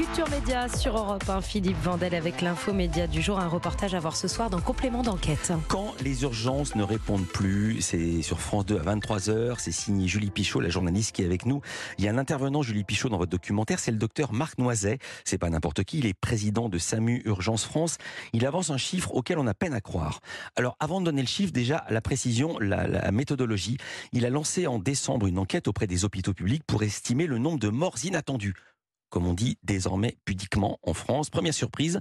Culture 0.00 0.30
Média 0.30 0.66
sur 0.66 0.96
Europe 0.96 1.28
1, 1.28 1.42
Philippe 1.42 1.76
Vandel 1.82 2.14
avec 2.14 2.40
l'info 2.40 2.72
média 2.72 3.06
du 3.06 3.20
jour, 3.20 3.38
un 3.38 3.48
reportage 3.48 3.94
à 3.94 4.00
voir 4.00 4.16
ce 4.16 4.28
soir 4.28 4.48
dans 4.48 4.62
Complément 4.62 5.02
d'enquête. 5.02 5.52
Quand 5.68 5.92
les 6.02 6.22
urgences 6.22 6.74
ne 6.74 6.82
répondent 6.82 7.26
plus, 7.26 7.82
c'est 7.82 8.22
sur 8.22 8.40
France 8.40 8.64
2 8.64 8.78
à 8.78 8.96
23h, 8.96 9.56
c'est 9.58 9.72
signé 9.72 10.08
Julie 10.08 10.30
Pichot, 10.30 10.60
la 10.60 10.70
journaliste 10.70 11.14
qui 11.14 11.20
est 11.20 11.26
avec 11.26 11.44
nous. 11.44 11.60
Il 11.98 12.04
y 12.06 12.08
a 12.08 12.12
un 12.12 12.16
intervenant, 12.16 12.62
Julie 12.62 12.82
Pichot, 12.82 13.10
dans 13.10 13.18
votre 13.18 13.30
documentaire, 13.30 13.78
c'est 13.78 13.90
le 13.90 13.98
docteur 13.98 14.32
Marc 14.32 14.56
Noiset. 14.56 15.00
C'est 15.26 15.36
pas 15.36 15.50
n'importe 15.50 15.84
qui, 15.84 15.98
il 15.98 16.06
est 16.06 16.14
président 16.14 16.70
de 16.70 16.78
SAMU 16.78 17.20
Urgence 17.26 17.66
France. 17.66 17.98
Il 18.32 18.46
avance 18.46 18.70
un 18.70 18.78
chiffre 18.78 19.14
auquel 19.14 19.38
on 19.38 19.46
a 19.46 19.52
peine 19.52 19.74
à 19.74 19.82
croire. 19.82 20.20
Alors, 20.56 20.78
avant 20.80 21.02
de 21.02 21.04
donner 21.04 21.20
le 21.20 21.28
chiffre, 21.28 21.52
déjà, 21.52 21.84
la 21.90 22.00
précision, 22.00 22.58
la, 22.58 22.86
la 22.86 23.12
méthodologie. 23.12 23.76
Il 24.14 24.24
a 24.24 24.30
lancé 24.30 24.66
en 24.66 24.78
décembre 24.78 25.26
une 25.26 25.38
enquête 25.38 25.68
auprès 25.68 25.86
des 25.86 26.06
hôpitaux 26.06 26.32
publics 26.32 26.64
pour 26.66 26.82
estimer 26.84 27.26
le 27.26 27.36
nombre 27.36 27.58
de 27.58 27.68
morts 27.68 27.96
inattendues 28.02 28.54
comme 29.10 29.26
on 29.26 29.34
dit 29.34 29.58
désormais 29.62 30.16
pudiquement 30.24 30.78
en 30.82 30.94
France. 30.94 31.30
Première 31.30 31.54
surprise, 31.54 32.00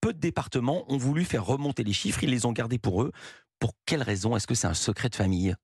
peu 0.00 0.12
de 0.12 0.18
départements 0.18 0.84
ont 0.92 0.98
voulu 0.98 1.24
faire 1.24 1.44
remonter 1.44 1.82
les 1.84 1.92
chiffres, 1.92 2.22
ils 2.22 2.30
les 2.30 2.46
ont 2.46 2.52
gardés 2.52 2.78
pour 2.78 3.02
eux. 3.02 3.12
Pour 3.58 3.74
quelle 3.84 4.02
raison 4.02 4.36
Est-ce 4.36 4.46
que 4.46 4.54
c'est 4.54 4.66
un 4.66 4.74
secret 4.74 5.08
de 5.08 5.16
famille? 5.16 5.54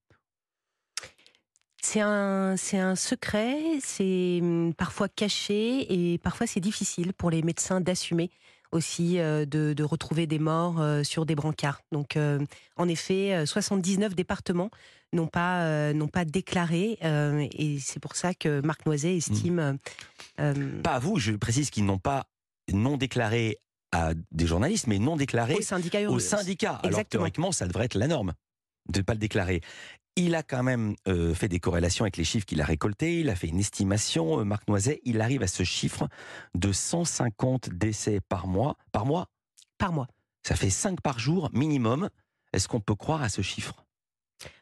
C'est 1.83 2.01
un, 2.01 2.57
c'est 2.57 2.79
un 2.79 2.97
secret, 2.97 3.79
c'est 3.81 4.41
hum, 4.43 4.75
parfois 4.75 5.09
caché 5.09 6.13
et 6.13 6.19
parfois 6.19 6.47
c'est 6.47 6.61
difficile 6.61 7.13
pour 7.13 7.31
les 7.31 7.43
médecins 7.43 7.81
d'assumer 7.81 8.31
aussi 8.73 9.19
euh, 9.19 9.45
de, 9.47 9.83
retrouver 9.83 10.27
des 10.27 10.39
morts 10.39 10.81
euh, 10.81 11.03
sur 11.03 11.27
des 11.27 11.35
brancards. 11.35 11.81
Donc, 11.93 12.17
euh, 12.17 12.45
en 12.77 12.89
effet, 12.89 13.45
79 13.47 14.15
départements 14.15 14.71
n'ont 15.13 15.29
pas, 15.29 15.93
n'ont 15.93 16.09
pas 16.09 16.25
déclaré, 16.25 16.99
et 17.01 17.79
c'est 17.79 18.01
pour 18.01 18.17
ça 18.17 18.35
que 18.35 18.61
Marc 18.61 18.85
Noiset 18.87 19.15
hmm. 19.15 19.17
estime. 19.17 19.79
pas 20.83 20.93
à 20.93 20.99
vous, 20.99 21.19
je 21.19 21.33
précise 21.33 21.71
qu'ils 21.71 21.87
n'ont 21.87 21.99
pas 21.99 22.27
non 22.73 22.97
déclaré 22.97 23.59
à 23.93 24.13
des 24.33 24.47
journalistes, 24.47 24.89
mais 24.89 24.99
non 24.99 25.17
déclaré 25.17 25.55
au 25.55 25.63
syndicat. 25.63 26.11
Au 26.11 26.19
syndicat. 26.19 26.81
Alors 26.83 27.05
théoriquement, 27.05 27.53
ça 27.53 27.67
devrait 27.67 27.85
être 27.85 27.95
la 27.95 28.09
norme 28.09 28.35
de 28.89 28.99
ne 28.99 29.05
pas 29.05 29.15
le 29.15 29.21
déclarer. 29.21 29.61
Il 30.19 30.35
a 30.35 30.43
quand 30.43 30.63
même 30.63 30.97
euh, 31.09 31.35
fait 31.35 31.49
des 31.49 31.61
corrélations 31.61 32.05
avec 32.05 32.17
les 32.17 32.25
chiffres 32.25 32.47
qu'il 32.47 32.63
a 32.63 32.65
récoltés. 32.65 33.21
Il 33.21 33.29
a 33.29 33.37
fait 33.37 33.49
une 33.49 33.61
estimation, 33.61 34.41
euh, 34.41 34.45
Marc 34.45 34.67
Noiset. 34.67 35.03
Il 35.05 35.21
arrive 35.21 35.43
à 35.43 35.47
ce 35.47 35.63
chiffre 35.63 36.09
de 36.55 36.73
150 36.73 37.69
décès 37.69 38.21
par 38.27 38.47
mois. 38.47 38.77
Par 38.93 39.05
mois? 39.05 39.29
Par 39.77 39.93
mois. 39.93 40.09
Ça 40.43 40.57
fait 40.57 40.71
5 40.71 41.03
par 41.03 41.19
jour 41.19 41.51
minimum. 41.53 42.09
Est-ce 42.55 42.67
qu'on 42.67 42.81
peut 42.81 42.95
croire 42.95 43.23
à 43.23 43.29
ce 43.29 43.43
chiffre? 43.43 43.85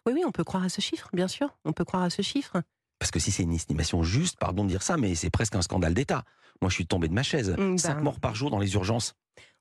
Oui, 0.07 0.13
oui, 0.15 0.23
on 0.27 0.33
peut 0.33 0.43
croire 0.43 0.65
à 0.65 0.69
ce 0.69 0.81
chiffre, 0.81 1.09
bien 1.13 1.29
sûr. 1.29 1.57
On 1.65 1.73
peut 1.73 1.85
croire 1.85 2.03
à 2.03 2.11
ce 2.11 2.23
chiffre. 2.23 2.61
Parce 2.99 3.13
que 3.13 3.21
si 3.21 3.31
c'est 3.31 3.45
une 3.45 3.53
estimation 3.53 4.03
juste, 4.03 4.37
pardon 4.39 4.65
de 4.65 4.71
dire 4.71 4.83
ça, 4.83 4.97
mais 4.97 5.15
c'est 5.15 5.31
presque 5.31 5.55
un 5.55 5.63
scandale 5.63 5.95
d'État. 5.95 6.25
Moi, 6.63 6.69
je 6.69 6.75
suis 6.75 6.87
tombé 6.87 7.07
de 7.07 7.15
ma 7.15 7.23
chaise. 7.23 7.55
5 7.77 7.95
mmh, 7.95 8.01
morts 8.03 8.19
par 8.19 8.35
jour 8.35 8.51
dans 8.51 8.59
les 8.59 8.75
urgences. 8.75 9.15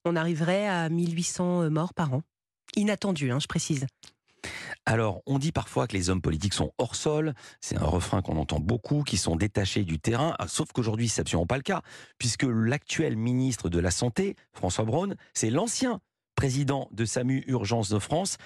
On 0.05 0.15
arriverait 0.15 0.67
à 0.67 0.89
1800 0.89 1.63
euh, 1.63 1.69
morts 1.69 1.93
par 1.93 2.13
an. 2.13 2.23
Inattendu, 2.75 3.31
hein, 3.31 3.39
je 3.39 3.47
précise. 3.47 3.85
Alors, 4.85 5.21
on 5.25 5.39
dit 5.39 5.53
parfois 5.53 5.87
que 5.87 5.95
les 5.95 6.09
hommes 6.09 6.21
politiques 6.21 6.53
sont 6.53 6.73
hors 6.77 6.95
sol, 6.95 7.33
c'est 7.61 7.77
un 7.77 7.85
refrain 7.85 8.21
qu'on 8.21 8.37
entend 8.37 8.59
beaucoup, 8.59 9.03
qui 9.03 9.17
sont 9.17 9.37
détachés 9.37 9.85
du 9.85 9.97
terrain, 9.97 10.35
ah, 10.39 10.47
sauf 10.47 10.71
qu'aujourd'hui, 10.73 11.07
c'est 11.07 11.21
absolument 11.21 11.47
pas 11.47 11.55
le 11.55 11.63
cas, 11.63 11.81
puisque 12.17 12.43
l'actuel 12.43 13.15
ministre 13.15 13.69
de 13.69 13.79
la 13.79 13.91
Santé, 13.91 14.35
François 14.51 14.83
Braun, 14.83 15.15
c'est 15.33 15.49
l'ancien 15.49 16.01
président 16.35 16.89
de 16.91 17.05
SAMU 17.05 17.45
Urgence 17.47 17.89
de 17.89 17.99
France, 17.99 18.37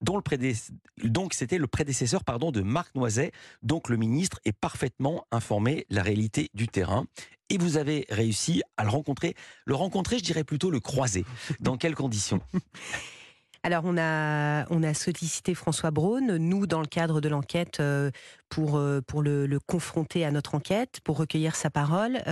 dont 0.00 0.16
le 0.16 1.08
donc 1.08 1.34
c'était 1.34 1.58
le 1.58 1.66
prédécesseur 1.66 2.24
pardon 2.24 2.50
de 2.50 2.60
Marc 2.60 2.94
Noiset. 2.94 3.32
Donc 3.62 3.88
le 3.88 3.96
ministre 3.96 4.38
est 4.44 4.52
parfaitement 4.52 5.26
informé 5.30 5.86
de 5.88 5.96
la 5.96 6.02
réalité 6.02 6.50
du 6.54 6.68
terrain. 6.68 7.06
Et 7.48 7.58
vous 7.58 7.76
avez 7.76 8.06
réussi 8.10 8.62
à 8.76 8.84
le 8.84 8.90
rencontrer. 8.90 9.34
Le 9.64 9.74
rencontrer, 9.74 10.18
je 10.18 10.24
dirais 10.24 10.44
plutôt 10.44 10.70
le 10.70 10.80
croiser. 10.80 11.24
Dans 11.60 11.76
quelles 11.76 11.94
conditions? 11.94 12.40
alors 13.64 13.84
on 13.86 13.96
a 13.96 14.66
on 14.70 14.82
a 14.82 14.92
sollicité 14.92 15.54
François 15.54 15.90
Braun, 15.90 16.36
nous 16.36 16.66
dans 16.66 16.80
le 16.80 16.86
cadre 16.86 17.22
de 17.22 17.30
l'enquête 17.30 17.80
euh, 17.80 18.10
pour 18.50 18.76
euh, 18.76 19.00
le, 19.22 19.58
confronter 19.58 20.24
à 20.24 20.30
notre 20.30 20.54
enquête, 20.54 21.00
pour 21.02 21.16
recueillir 21.16 21.56
sa 21.56 21.70
parole. 21.70 22.22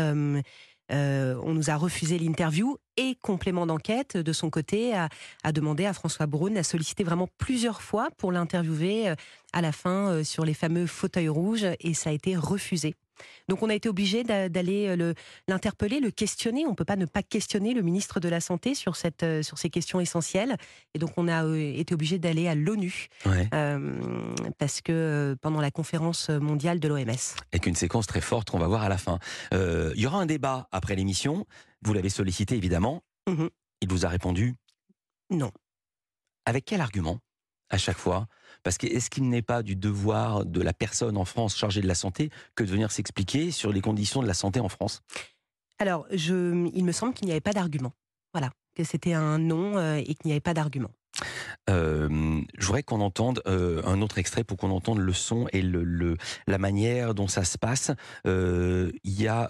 Euh, 0.91 1.37
on 1.43 1.55
nous 1.55 1.71
a 1.71 1.77
refusé 1.77 2.19
l'interview 2.19 2.77
et 2.99 3.17
complément 3.23 3.65
d'enquête 3.65 4.19
de 4.19 4.33
son 4.35 4.51
côté 4.51 4.95
a, 4.95 5.09
a, 5.43 5.53
demandé 5.53 5.87
à 5.87 5.95
François 5.95 6.27
Braun, 6.27 6.55
a 6.57 6.62
sollicité 6.62 7.03
vraiment 7.03 7.29
plusieurs 7.39 7.81
fois 7.81 8.09
pour 8.19 8.31
l'interviewer 8.31 9.15
à 9.55 9.62
la 9.62 9.73
fin 9.73 10.23
sur 10.23 10.45
les 10.45 10.53
fameux 10.53 10.87
fauteuils 10.87 11.31
rouges 11.31 11.67
et 11.81 11.95
ça 11.95 12.11
a 12.11 12.12
été 12.12 12.37
refusé. 12.37 12.95
Donc 13.49 13.62
on 13.62 13.69
a 13.69 13.75
été 13.75 13.88
obligé 13.88 14.25
d'aller 14.25 14.88
euh, 14.88 15.14
l'interpeller, 15.49 16.00
le, 16.00 16.11
questionner. 16.11 16.66
On 16.66 16.71
ne 16.71 16.75
peut 16.75 16.85
pas 16.85 16.97
ne 16.97 17.07
pas 17.07 17.23
questionner 17.23 17.75
le 17.75 17.83
ministre 17.83 18.21
de 18.21 18.28
la 18.28 18.40
Santé 18.40 18.75
sur, 18.75 18.97
cette, 18.97 19.23
euh, 19.23 19.42
sur 19.42 19.59
ces 19.59 19.71
questions 19.71 20.00
essentielles. 20.00 20.57
Et 20.95 20.99
donc 20.99 21.11
on 21.16 21.28
a 21.28 21.45
euh, 21.45 21.57
été 21.57 21.95
obligé 21.95 22.19
d'aller 22.19 22.49
à 22.49 22.54
l'ONU 22.54 23.09
parce 24.59 24.81
que 24.81 25.37
pendant 25.40 25.61
la 25.61 25.71
conférence 25.71 26.28
mondiale 26.31 26.81
de 26.81 26.88
l'OMS. 26.88 27.11
Et 27.52 27.59
qu'une 27.59 27.75
séquence 27.75 28.07
très 28.07 28.21
forte 28.21 28.50
qu'on 28.50 28.59
va 28.59 28.66
voir 28.66 28.83
à 28.83 28.88
la 28.88 28.99
fin. 28.99 29.19
Il 29.52 30.00
y 30.00 30.07
aura 30.07 30.19
un 30.19 30.26
débat 30.26 30.69
après 30.73 30.97
l'émission. 30.97 31.47
Vous 31.83 31.92
l'avez 31.92 32.09
sollicité 32.09 32.57
évidemment. 32.57 33.02
Mmh 33.28 33.47
Il 33.81 33.88
vous 33.88 34.07
a 34.07 34.09
répondu 34.09 34.54
Non. 35.31 35.50
Avec 36.45 36.64
quel 36.64 36.81
argument 36.81 37.21
à 37.73 37.78
chaque 37.78 37.99
fois 37.99 38.28
Parce 38.62 38.78
que 38.78 38.87
est-ce 38.87 39.11
qu'il 39.11 39.28
n'est 39.28 39.42
pas 39.42 39.62
du 39.62 39.76
devoir 39.76 40.45
de 40.45 40.61
la 40.61 40.73
personne 40.73 41.16
en 41.16 41.25
France 41.25 41.57
chargée 41.57 41.81
de 41.81 41.88
la 41.88 41.95
santé 41.95 42.31
que 42.54 42.64
de 42.64 42.71
venir 42.71 42.90
s'expliquer 42.90 43.50
sur 43.50 43.73
les 43.73 43.81
conditions 43.81 44.23
de 44.23 44.26
la 44.26 44.35
santé 44.35 44.61
en 44.61 44.69
France? 44.69 45.02
Alors, 45.78 46.07
il 46.11 46.85
me 46.85 46.92
semble 46.92 47.12
qu'il 47.12 47.26
n'y 47.26 47.33
avait 47.33 47.40
pas 47.40 47.52
d'argument. 47.52 47.92
Voilà, 48.33 48.50
que 48.76 48.85
c'était 48.85 49.14
un 49.14 49.38
non 49.38 49.76
euh, 49.76 49.97
et 49.97 50.14
qu'il 50.14 50.26
n'y 50.26 50.33
avait 50.33 50.40
pas 50.40 50.54
d'argument. 50.54 50.90
Euh, 51.71 52.40
je 52.59 52.66
voudrais 52.66 52.83
qu'on 52.83 53.00
entende 53.00 53.40
euh, 53.47 53.83
un 53.85 54.02
autre 54.02 54.19
extrait 54.19 54.45
pour 54.45 54.57
qu'on 54.57 54.71
entende 54.71 54.99
le 54.99 55.12
son 55.12 55.47
et 55.52 55.62
le, 55.62 56.16
la 56.47 56.59
manière 56.59 57.14
dont 57.14 57.28
ça 57.28 57.45
se 57.45 57.57
passe. 57.59 57.92
Euh, 58.26 58.90
il 59.04 59.21
y 59.21 59.28
a, 59.28 59.49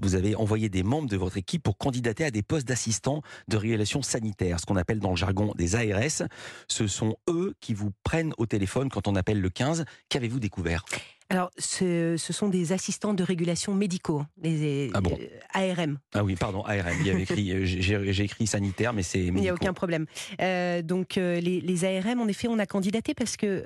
vous 0.00 0.14
avez 0.14 0.34
envoyé 0.34 0.68
des 0.68 0.82
membres 0.82 1.08
de 1.08 1.16
votre 1.16 1.36
équipe 1.36 1.62
pour 1.62 1.78
candidater 1.78 2.24
à 2.24 2.30
des 2.30 2.42
postes 2.42 2.68
d'assistants 2.68 3.22
de 3.48 3.56
régulation 3.56 4.02
sanitaire, 4.02 4.60
ce 4.60 4.66
qu'on 4.66 4.76
appelle 4.76 5.00
dans 5.00 5.10
le 5.10 5.16
jargon 5.16 5.52
des 5.56 5.74
ARS. 5.76 6.28
Ce 6.68 6.86
sont 6.86 7.16
eux 7.28 7.54
qui 7.60 7.74
vous 7.74 7.92
prennent 8.04 8.34
au 8.38 8.46
téléphone 8.46 8.88
quand 8.88 9.08
on 9.08 9.16
appelle 9.16 9.40
le 9.40 9.50
15. 9.50 9.84
Qu'avez-vous 10.08 10.40
découvert? 10.40 10.84
Alors, 11.32 11.50
ce, 11.56 12.18
sont 12.18 12.50
des 12.50 12.74
assistants 12.74 13.14
de 13.14 13.22
régulation 13.22 13.72
médicaux, 13.74 14.18
hein, 14.18 14.28
les 14.42 14.90
ah 14.92 15.00
bon 15.00 15.18
ARM. 15.54 15.98
Ah 16.12 16.22
oui, 16.22 16.36
pardon, 16.36 16.62
ARM. 16.62 16.94
Il 17.00 17.06
y 17.06 17.10
avait 17.10 17.22
écrit, 17.22 17.50
euh, 17.52 17.64
j'ai 17.64 18.24
écrit 18.24 18.46
sanitaire, 18.46 18.92
mais 18.92 19.02
c'est. 19.02 19.24
Il 19.24 19.32
n'y 19.32 19.48
a 19.48 19.54
aucun 19.54 19.72
problème. 19.72 20.04
Euh, 20.42 20.82
donc, 20.82 21.16
euh, 21.16 21.40
les, 21.40 21.84
ARM, 21.86 22.20
en 22.20 22.28
effet, 22.28 22.48
on 22.48 22.58
a 22.58 22.66
candidaté 22.66 23.14
parce 23.14 23.38
que 23.38 23.64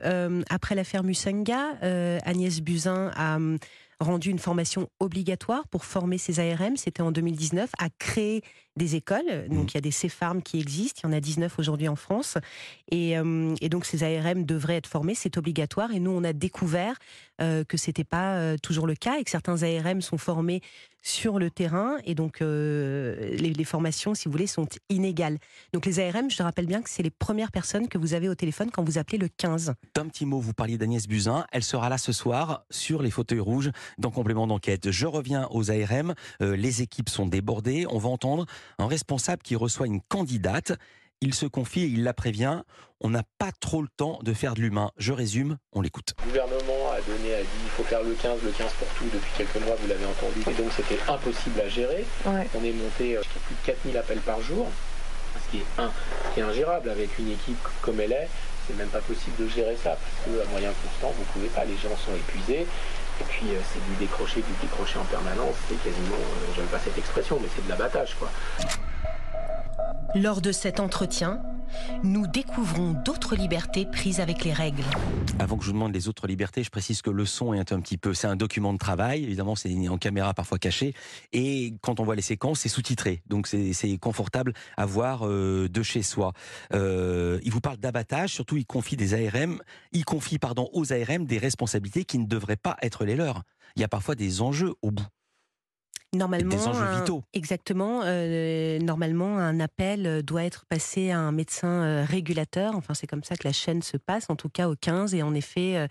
après 0.48 0.76
l'affaire 0.76 1.02
Musenga, 1.02 1.76
Agnès 2.24 2.60
Buzyn 2.60 3.10
a 3.16 3.38
rendu 3.98 4.30
une 4.30 4.38
formation 4.38 4.88
obligatoire 5.00 5.66
pour 5.66 5.84
former 5.84 6.18
ces 6.18 6.38
ARM, 6.38 6.76
c'était 6.76 7.02
en 7.02 7.10
2019, 7.10 7.70
à 7.80 7.88
créer 7.98 8.42
des 8.76 8.96
écoles. 8.96 9.48
Donc 9.48 9.66
mmh. 9.66 9.68
il 9.68 9.74
y 9.74 9.78
a 9.78 9.80
des 9.80 9.90
CEFARM 9.90 10.42
qui 10.42 10.60
existent, 10.60 11.02
il 11.04 11.06
y 11.10 11.14
en 11.14 11.16
a 11.16 11.20
19 11.20 11.58
aujourd'hui 11.58 11.88
en 11.88 11.96
France. 11.96 12.38
Et, 12.90 13.18
euh, 13.18 13.54
et, 13.60 13.68
donc 13.68 13.84
ces 13.84 14.02
ARM 14.02 14.44
devraient 14.44 14.76
être 14.76 14.86
formés, 14.86 15.14
c'est 15.14 15.36
obligatoire. 15.36 15.92
Et 15.92 16.00
nous, 16.00 16.10
on 16.10 16.24
a 16.24 16.32
découvert 16.32 16.96
euh, 17.42 17.64
que 17.64 17.76
c'était 17.76 18.04
pas 18.04 18.36
euh, 18.36 18.56
toujours 18.62 18.86
le 18.86 18.94
cas 18.94 19.18
et 19.18 19.24
que 19.24 19.30
certains 19.30 19.62
ARM 19.62 20.00
sont 20.00 20.16
formés 20.16 20.62
sur 21.02 21.38
le 21.38 21.50
terrain 21.50 21.98
et 22.04 22.14
donc 22.14 22.40
euh, 22.40 23.36
les, 23.36 23.52
les, 23.52 23.64
formations, 23.64 24.14
si 24.14 24.24
vous 24.24 24.32
voulez, 24.32 24.46
sont 24.46 24.66
inégales. 24.88 25.38
Donc 25.74 25.84
les 25.84 26.00
ARM, 26.00 26.30
je 26.30 26.42
rappelle 26.42 26.64
bien 26.64 26.80
que 26.80 26.88
c'est 26.88 27.02
les 27.02 27.10
premières 27.10 27.52
personnes 27.52 27.88
que 27.88 27.98
vous 27.98 28.14
avez 28.14 28.30
au 28.30 28.34
téléphone 28.34 28.70
quand 28.72 28.82
vous 28.82 28.96
appelez 28.96 29.18
le 29.18 29.28
15. 29.28 29.74
Tom 29.92 30.10
Timo, 30.10 30.40
vous 30.40 30.54
parliez 30.54 30.78
d'Agnès 30.78 31.06
Buzyn, 31.06 31.46
elle 31.52 31.62
sera 31.62 31.90
là 31.90 31.98
ce 31.98 32.10
soir 32.10 32.64
sur 32.70 33.02
les 33.02 33.10
fauteuils 33.10 33.38
rouges 33.38 33.70
dans 33.98 34.10
complément 34.10 34.46
d'enquête. 34.46 34.90
Je 34.90 35.06
reviens 35.06 35.46
aux 35.50 35.70
ARM, 35.70 36.14
les 36.40 36.80
équipes 36.82 37.10
sont 37.10 37.26
débordées, 37.26 37.86
on 37.90 37.98
va 37.98 38.08
entendre 38.08 38.46
un 38.78 38.86
responsable 38.86 39.42
qui 39.42 39.56
reçoit 39.56 39.86
une 39.86 40.00
candidate. 40.00 40.72
Il 41.22 41.32
se 41.32 41.46
confie 41.46 41.80
et 41.80 41.86
il 41.86 42.04
la 42.04 42.12
prévient. 42.12 42.60
On 43.00 43.08
n'a 43.08 43.22
pas 43.38 43.50
trop 43.52 43.80
le 43.80 43.88
temps 43.88 44.18
de 44.22 44.32
faire 44.34 44.54
de 44.54 44.60
l'humain. 44.60 44.90
Je 44.98 45.12
résume, 45.12 45.56
on 45.72 45.80
l'écoute. 45.80 46.14
Le 46.18 46.28
gouvernement 46.28 46.90
a 46.92 47.00
donné, 47.00 47.34
a 47.34 47.40
dit 47.40 47.48
il 47.64 47.70
faut 47.70 47.84
faire 47.84 48.02
le 48.02 48.12
15, 48.12 48.42
le 48.42 48.50
15 48.50 48.72
pour 48.78 48.88
tout 48.88 49.04
depuis 49.12 49.30
quelques 49.36 49.64
mois, 49.66 49.76
vous 49.80 49.88
l'avez 49.88 50.04
entendu. 50.04 50.40
Et 50.40 50.62
donc 50.62 50.72
c'était 50.76 50.98
impossible 51.08 51.60
à 51.60 51.68
gérer. 51.68 52.04
On 52.26 52.64
est 52.64 52.72
monté 52.72 53.16
euh, 53.16 53.22
plus 53.46 53.54
de 53.54 53.66
4000 53.66 53.96
appels 53.96 54.20
par 54.20 54.40
jour, 54.42 54.68
ce 55.46 55.50
qui 55.50 55.58
est, 55.58 55.80
un, 55.82 55.90
qui 56.34 56.40
est 56.40 56.42
ingérable 56.42 56.90
avec 56.90 57.18
une 57.18 57.30
équipe 57.30 57.68
comme 57.80 58.00
elle 58.00 58.12
est. 58.12 58.28
C'est 58.66 58.76
même 58.76 58.88
pas 58.88 59.00
possible 59.00 59.36
de 59.38 59.48
gérer 59.48 59.76
ça 59.82 59.96
parce 59.96 60.36
qu'à 60.38 60.50
moyen 60.50 60.72
constant, 60.82 61.14
vous 61.16 61.24
pouvez 61.32 61.48
pas. 61.48 61.64
Les 61.64 61.76
gens 61.76 61.96
sont 61.96 62.14
épuisés. 62.14 62.66
Et 63.20 63.24
puis 63.24 63.46
euh, 63.50 63.60
c'est 63.72 63.84
du 63.90 63.96
décrocher, 63.98 64.40
du 64.40 64.52
décrocher 64.60 64.98
en 64.98 65.04
permanence. 65.04 65.54
C'est 65.68 65.82
quasiment, 65.82 66.16
euh, 66.16 66.52
j'aime 66.54 66.66
pas 66.66 66.78
cette 66.78 66.98
expression, 66.98 67.38
mais 67.40 67.48
c'est 67.54 67.64
de 67.64 67.68
l'abattage 67.68 68.16
quoi. 68.18 68.30
Lors 70.14 70.40
de 70.40 70.52
cet 70.52 70.80
entretien, 70.80 71.40
nous 72.02 72.26
découvrons 72.26 72.92
d'autres 73.04 73.36
libertés 73.36 73.86
prises 73.86 74.20
avec 74.20 74.44
les 74.44 74.52
règles. 74.52 74.84
Avant 75.38 75.56
que 75.56 75.64
je 75.64 75.68
vous 75.68 75.74
demande 75.74 75.94
les 75.94 76.08
autres 76.08 76.26
libertés, 76.26 76.62
je 76.62 76.70
précise 76.70 77.02
que 77.02 77.10
le 77.10 77.26
son 77.26 77.54
est 77.54 77.72
un 77.72 77.80
petit 77.80 77.98
peu, 77.98 78.14
c'est 78.14 78.26
un 78.26 78.36
document 78.36 78.72
de 78.72 78.78
travail, 78.78 79.24
évidemment 79.24 79.54
c'est 79.54 79.88
en 79.88 79.98
caméra 79.98 80.34
parfois 80.34 80.58
caché, 80.58 80.94
et 81.32 81.74
quand 81.82 82.00
on 82.00 82.04
voit 82.04 82.16
les 82.16 82.22
séquences, 82.22 82.60
c'est 82.60 82.68
sous-titré, 82.68 83.22
donc 83.26 83.46
c'est 83.46 83.98
confortable 83.98 84.52
à 84.76 84.86
voir 84.86 85.26
euh, 85.26 85.68
de 85.68 85.82
chez 85.82 86.02
soi. 86.02 86.32
Euh, 86.72 87.38
il 87.42 87.52
vous 87.52 87.60
parle 87.60 87.78
d'abattage, 87.78 88.30
surtout 88.32 88.56
il 88.56 88.66
confie 88.66 88.96
des 88.96 89.14
ARM, 89.14 89.60
il 89.92 90.04
confie 90.04 90.38
pardon 90.38 90.68
aux 90.72 90.92
ARM 90.92 91.26
des 91.26 91.38
responsabilités 91.38 92.04
qui 92.04 92.18
ne 92.18 92.26
devraient 92.26 92.56
pas 92.56 92.76
être 92.82 93.04
les 93.04 93.16
leurs. 93.16 93.42
Il 93.76 93.80
y 93.80 93.84
a 93.84 93.88
parfois 93.88 94.14
des 94.14 94.40
enjeux 94.40 94.74
au 94.82 94.90
bout. 94.90 95.06
Normalement, 96.16 96.50
des 96.50 96.66
enjeux 96.66 97.00
vitaux. 97.00 97.22
exactement. 97.32 98.02
Euh, 98.04 98.78
normalement, 98.78 99.38
un 99.38 99.60
appel 99.60 100.22
doit 100.22 100.44
être 100.44 100.64
passé 100.66 101.10
à 101.10 101.18
un 101.18 101.32
médecin 101.32 101.68
euh, 101.68 102.04
régulateur. 102.04 102.74
Enfin, 102.74 102.94
c'est 102.94 103.06
comme 103.06 103.24
ça 103.24 103.36
que 103.36 103.46
la 103.46 103.52
chaîne 103.52 103.82
se 103.82 103.96
passe, 103.96 104.26
en 104.28 104.36
tout 104.36 104.48
cas 104.48 104.68
au 104.68 104.76
15. 104.76 105.14
Et 105.14 105.22
en 105.22 105.34
effet, 105.34 105.76
euh, 105.76 105.86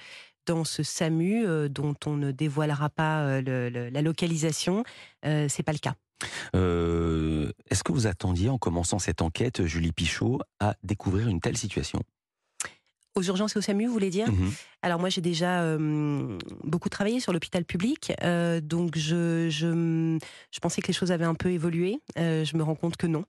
dans 0.46 0.64
ce 0.64 0.84
SAMU, 0.84 1.70
dont 1.70 1.96
on 2.06 2.18
ne 2.18 2.32
dévoilera 2.32 2.90
pas 2.90 3.42
la 3.42 4.02
localisation, 4.04 4.84
c'est 5.24 5.64
pas 5.64 5.72
le 5.72 5.80
cas. 5.80 5.96
Est-ce 6.54 7.84
que 7.84 7.92
vous 7.92 8.06
attendiez, 8.06 8.50
en 8.50 8.60
commençant 8.60 9.00
cette 9.00 9.24
enquête, 9.24 9.66
Julie 9.66 9.92
Pichot, 9.92 10.40
à 10.60 10.76
découvrir 10.84 11.30
une 11.30 11.42
telle 11.42 11.58
situation? 11.58 12.04
Aux 13.16 13.24
urgences 13.24 13.56
et 13.56 13.60
au 13.60 13.62
SAMU, 13.62 13.86
vous 13.86 13.94
voulez 13.94 14.10
dire 14.10 14.30
mmh 14.30 14.52
Alors 14.82 15.00
moi, 15.00 15.08
j'ai 15.10 15.22
déjà 15.22 15.62
euh, 15.62 16.38
beaucoup 16.64 16.90
travaillé 16.90 17.22
sur 17.22 17.32
l'hôpital 17.32 17.64
public, 17.64 18.12
euh, 18.24 18.60
donc 18.60 18.98
je, 18.98 19.48
je, 19.50 20.20
je, 20.52 20.60
pensais 20.60 20.82
que 20.82 20.88
les 20.88 20.94
choses 20.94 21.14
avaient 21.14 21.26
un 21.26 21.34
peu 21.34 21.50
évolué. 21.50 22.02
Euh, 22.20 22.44
je 22.44 22.58
me 22.58 22.64
rends 22.64 22.76
compte 22.76 22.98
que 22.98 23.08
non, 23.08 23.24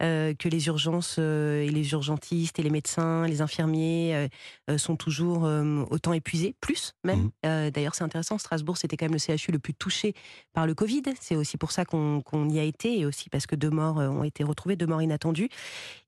que 0.00 0.48
les 0.48 0.66
urgences 0.66 1.18
et 1.18 1.68
les 1.70 1.92
urgentistes 1.92 2.58
et 2.58 2.62
les 2.62 2.70
médecins, 2.70 3.26
les 3.26 3.40
infirmiers 3.40 4.28
sont 4.76 4.96
toujours 4.96 5.48
autant 5.90 6.12
épuisés, 6.12 6.54
plus 6.60 6.92
même. 7.04 7.30
Mmh 7.44 7.70
d'ailleurs, 7.70 7.94
c'est 7.94 8.04
intéressant, 8.04 8.38
Strasbourg, 8.38 8.76
c'était 8.76 8.96
quand 8.96 9.06
même 9.06 9.14
le 9.14 9.36
CHU 9.36 9.52
le 9.52 9.58
plus 9.58 9.74
touché 9.74 10.14
par 10.52 10.66
le 10.66 10.74
Covid. 10.74 11.02
C'est 11.20 11.36
aussi 11.36 11.56
pour 11.56 11.72
ça 11.72 11.84
qu'on 11.84 12.48
y 12.48 12.58
a 12.58 12.62
été, 12.62 12.98
et 12.98 13.06
aussi 13.06 13.28
parce 13.28 13.46
que 13.46 13.56
deux 13.56 13.70
morts 13.70 13.96
ont 13.96 14.24
été 14.24 14.44
retrouvées, 14.44 14.76
deux 14.76 14.86
morts 14.86 15.02
inattendues. 15.02 15.48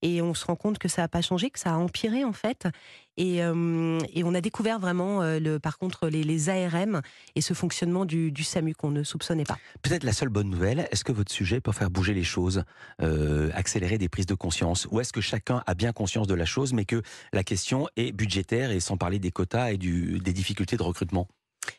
Et 0.03 0.23
on 0.23 0.35
se 0.35 0.45
rend 0.45 0.57
compte 0.57 0.79
que 0.79 0.89
ça 0.89 1.03
n'a 1.03 1.09
pas 1.09 1.23
changé, 1.23 1.51
que 1.51 1.59
ça 1.59 1.73
a 1.73 1.77
empiré 1.77 2.25
en 2.25 2.33
fait. 2.33 2.69
Et, 3.17 3.43
euh, 3.43 3.99
et, 4.13 4.25
on 4.25 4.35
a 4.35 4.41
découvert 4.41 4.79
vraiment, 4.79 5.23
euh, 5.23 5.39
le, 5.39 5.59
par 5.59 5.79
contre, 5.79 6.09
les, 6.09 6.23
les, 6.23 6.51
ARM 6.51 7.01
et 7.35 7.41
ce 7.41 7.55
fonctionnement 7.55 8.05
du, 8.05 8.31
du 8.31 8.45
SAMU 8.45 8.75
qu'on 8.75 8.91
ne 8.91 9.03
soupçonnait 9.03 9.45
pas. 9.45 9.59
Peut-être 9.81 10.05
la 10.05 10.13
seule 10.13 10.29
bonne 10.29 10.51
nouvelle, 10.51 10.87
est-ce 10.91 11.03
que 11.03 11.13
votre 11.13 11.33
sujet 11.33 11.61
peut 11.61 11.73
faire 11.73 11.91
bouger 11.91 12.13
les 12.13 12.25
choses, 12.25 12.65
euh, 13.01 13.51
accélérer 13.55 13.76
des 13.81 14.09
prises 14.09 14.27
de 14.27 14.35
conscience? 14.35 14.87
Ou 14.91 15.01
est-ce 15.01 15.13
que 15.13 15.21
chacun 15.21 15.63
a 15.67 15.75
bien 15.75 15.93
conscience 15.93 16.27
de 16.27 16.35
la 16.35 16.45
chose, 16.45 16.73
mais 16.73 16.85
que 16.85 17.03
la 17.33 17.45
question 17.45 17.89
est 17.97 18.13
budgétaire 18.13 18.71
et 18.71 18.81
sans 18.81 18.97
parler 18.97 19.19
des 19.19 19.31
quotas 19.31 19.73
et 19.73 19.79
des 19.79 20.33
difficultés 20.33 20.77
de 20.77 20.83
recrutement? 20.83 21.29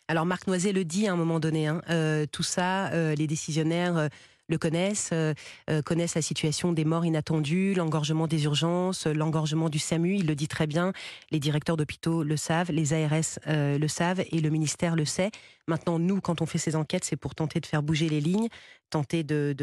Alors 0.08 0.26
Marc 0.26 0.48
Noiset 0.48 0.74
le 0.74 0.84
dit 0.84 1.08
à 1.08 1.14
un 1.14 1.16
moment 1.16 1.40
donné, 1.40 1.68
hein, 1.68 1.82
euh, 1.90 2.26
tout 2.32 2.44
ça, 2.44 2.88
euh, 2.92 3.16
les 3.16 3.28
décisionnaires 3.28 4.10
le 4.48 4.58
connaissent, 4.58 5.10
euh, 5.14 5.34
euh, 5.70 5.82
connaissent 5.82 6.16
la 6.16 6.22
situation 6.22 6.72
des 6.72 6.86
morts 6.86 7.06
inattendues, 7.06 7.74
l'engorgement 7.74 8.28
des 8.28 8.46
urgences, 8.46 9.06
l'engorgement 9.08 9.70
du 9.70 9.80
SAMU, 9.80 10.16
il 10.16 10.28
le 10.28 10.36
dit 10.36 10.48
très 10.48 10.68
bien, 10.68 10.94
les 11.32 11.40
directeurs 11.40 11.78
d'hôpitaux 11.78 12.24
le 12.24 12.38
savent, 12.38 12.72
les 12.72 12.94
ARS 12.94 13.40
euh, 13.48 13.78
le 13.78 13.88
savent 13.88 14.24
et 14.32 14.40
le 14.40 14.50
ministère 14.50 14.96
le 14.96 15.06
sait. 15.06 15.32
Maintenant, 15.68 16.00
nous, 16.00 16.22
quand 16.22 16.42
on 16.42 16.46
fait 16.46 16.58
ces 16.58 16.78
enquêtes, 16.78 17.04
c'est 17.04 17.18
pour 17.18 17.36
tenter 17.36 17.60
de 17.60 17.66
faire 17.66 17.84
bouger 17.84 18.08
les 18.08 18.22
lignes, 18.22 18.48
tenter 18.90 19.24
de, 19.24 19.54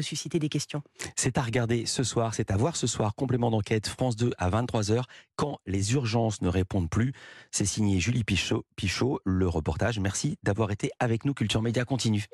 susciter 0.00 0.40
des 0.40 0.48
questions. 0.48 0.82
C'est 1.14 1.38
à 1.38 1.42
regarder 1.42 1.86
ce 1.86 2.02
soir, 2.02 2.34
c'est 2.34 2.50
à 2.50 2.56
voir 2.56 2.74
ce 2.74 2.88
soir, 2.88 3.14
complément 3.14 3.50
d'enquête 3.50 3.86
France 3.86 4.16
2 4.16 4.32
à 4.36 4.50
23h, 4.50 5.02
quand 5.36 5.60
les 5.66 5.94
urgences 5.94 6.42
ne 6.42 6.48
répondent 6.48 6.90
plus. 6.90 7.12
C'est 7.52 7.66
signé 7.66 8.00
Julie 8.00 8.24
Pichot, 8.24 8.64
Pichot, 8.74 9.20
le 9.24 9.46
reportage. 9.46 10.00
Merci 10.00 10.38
d'avoir 10.42 10.72
été 10.72 10.90
avec 10.98 11.24
nous, 11.24 11.32
Culture 11.32 11.62
Média 11.62 11.84
continue. 11.84 12.26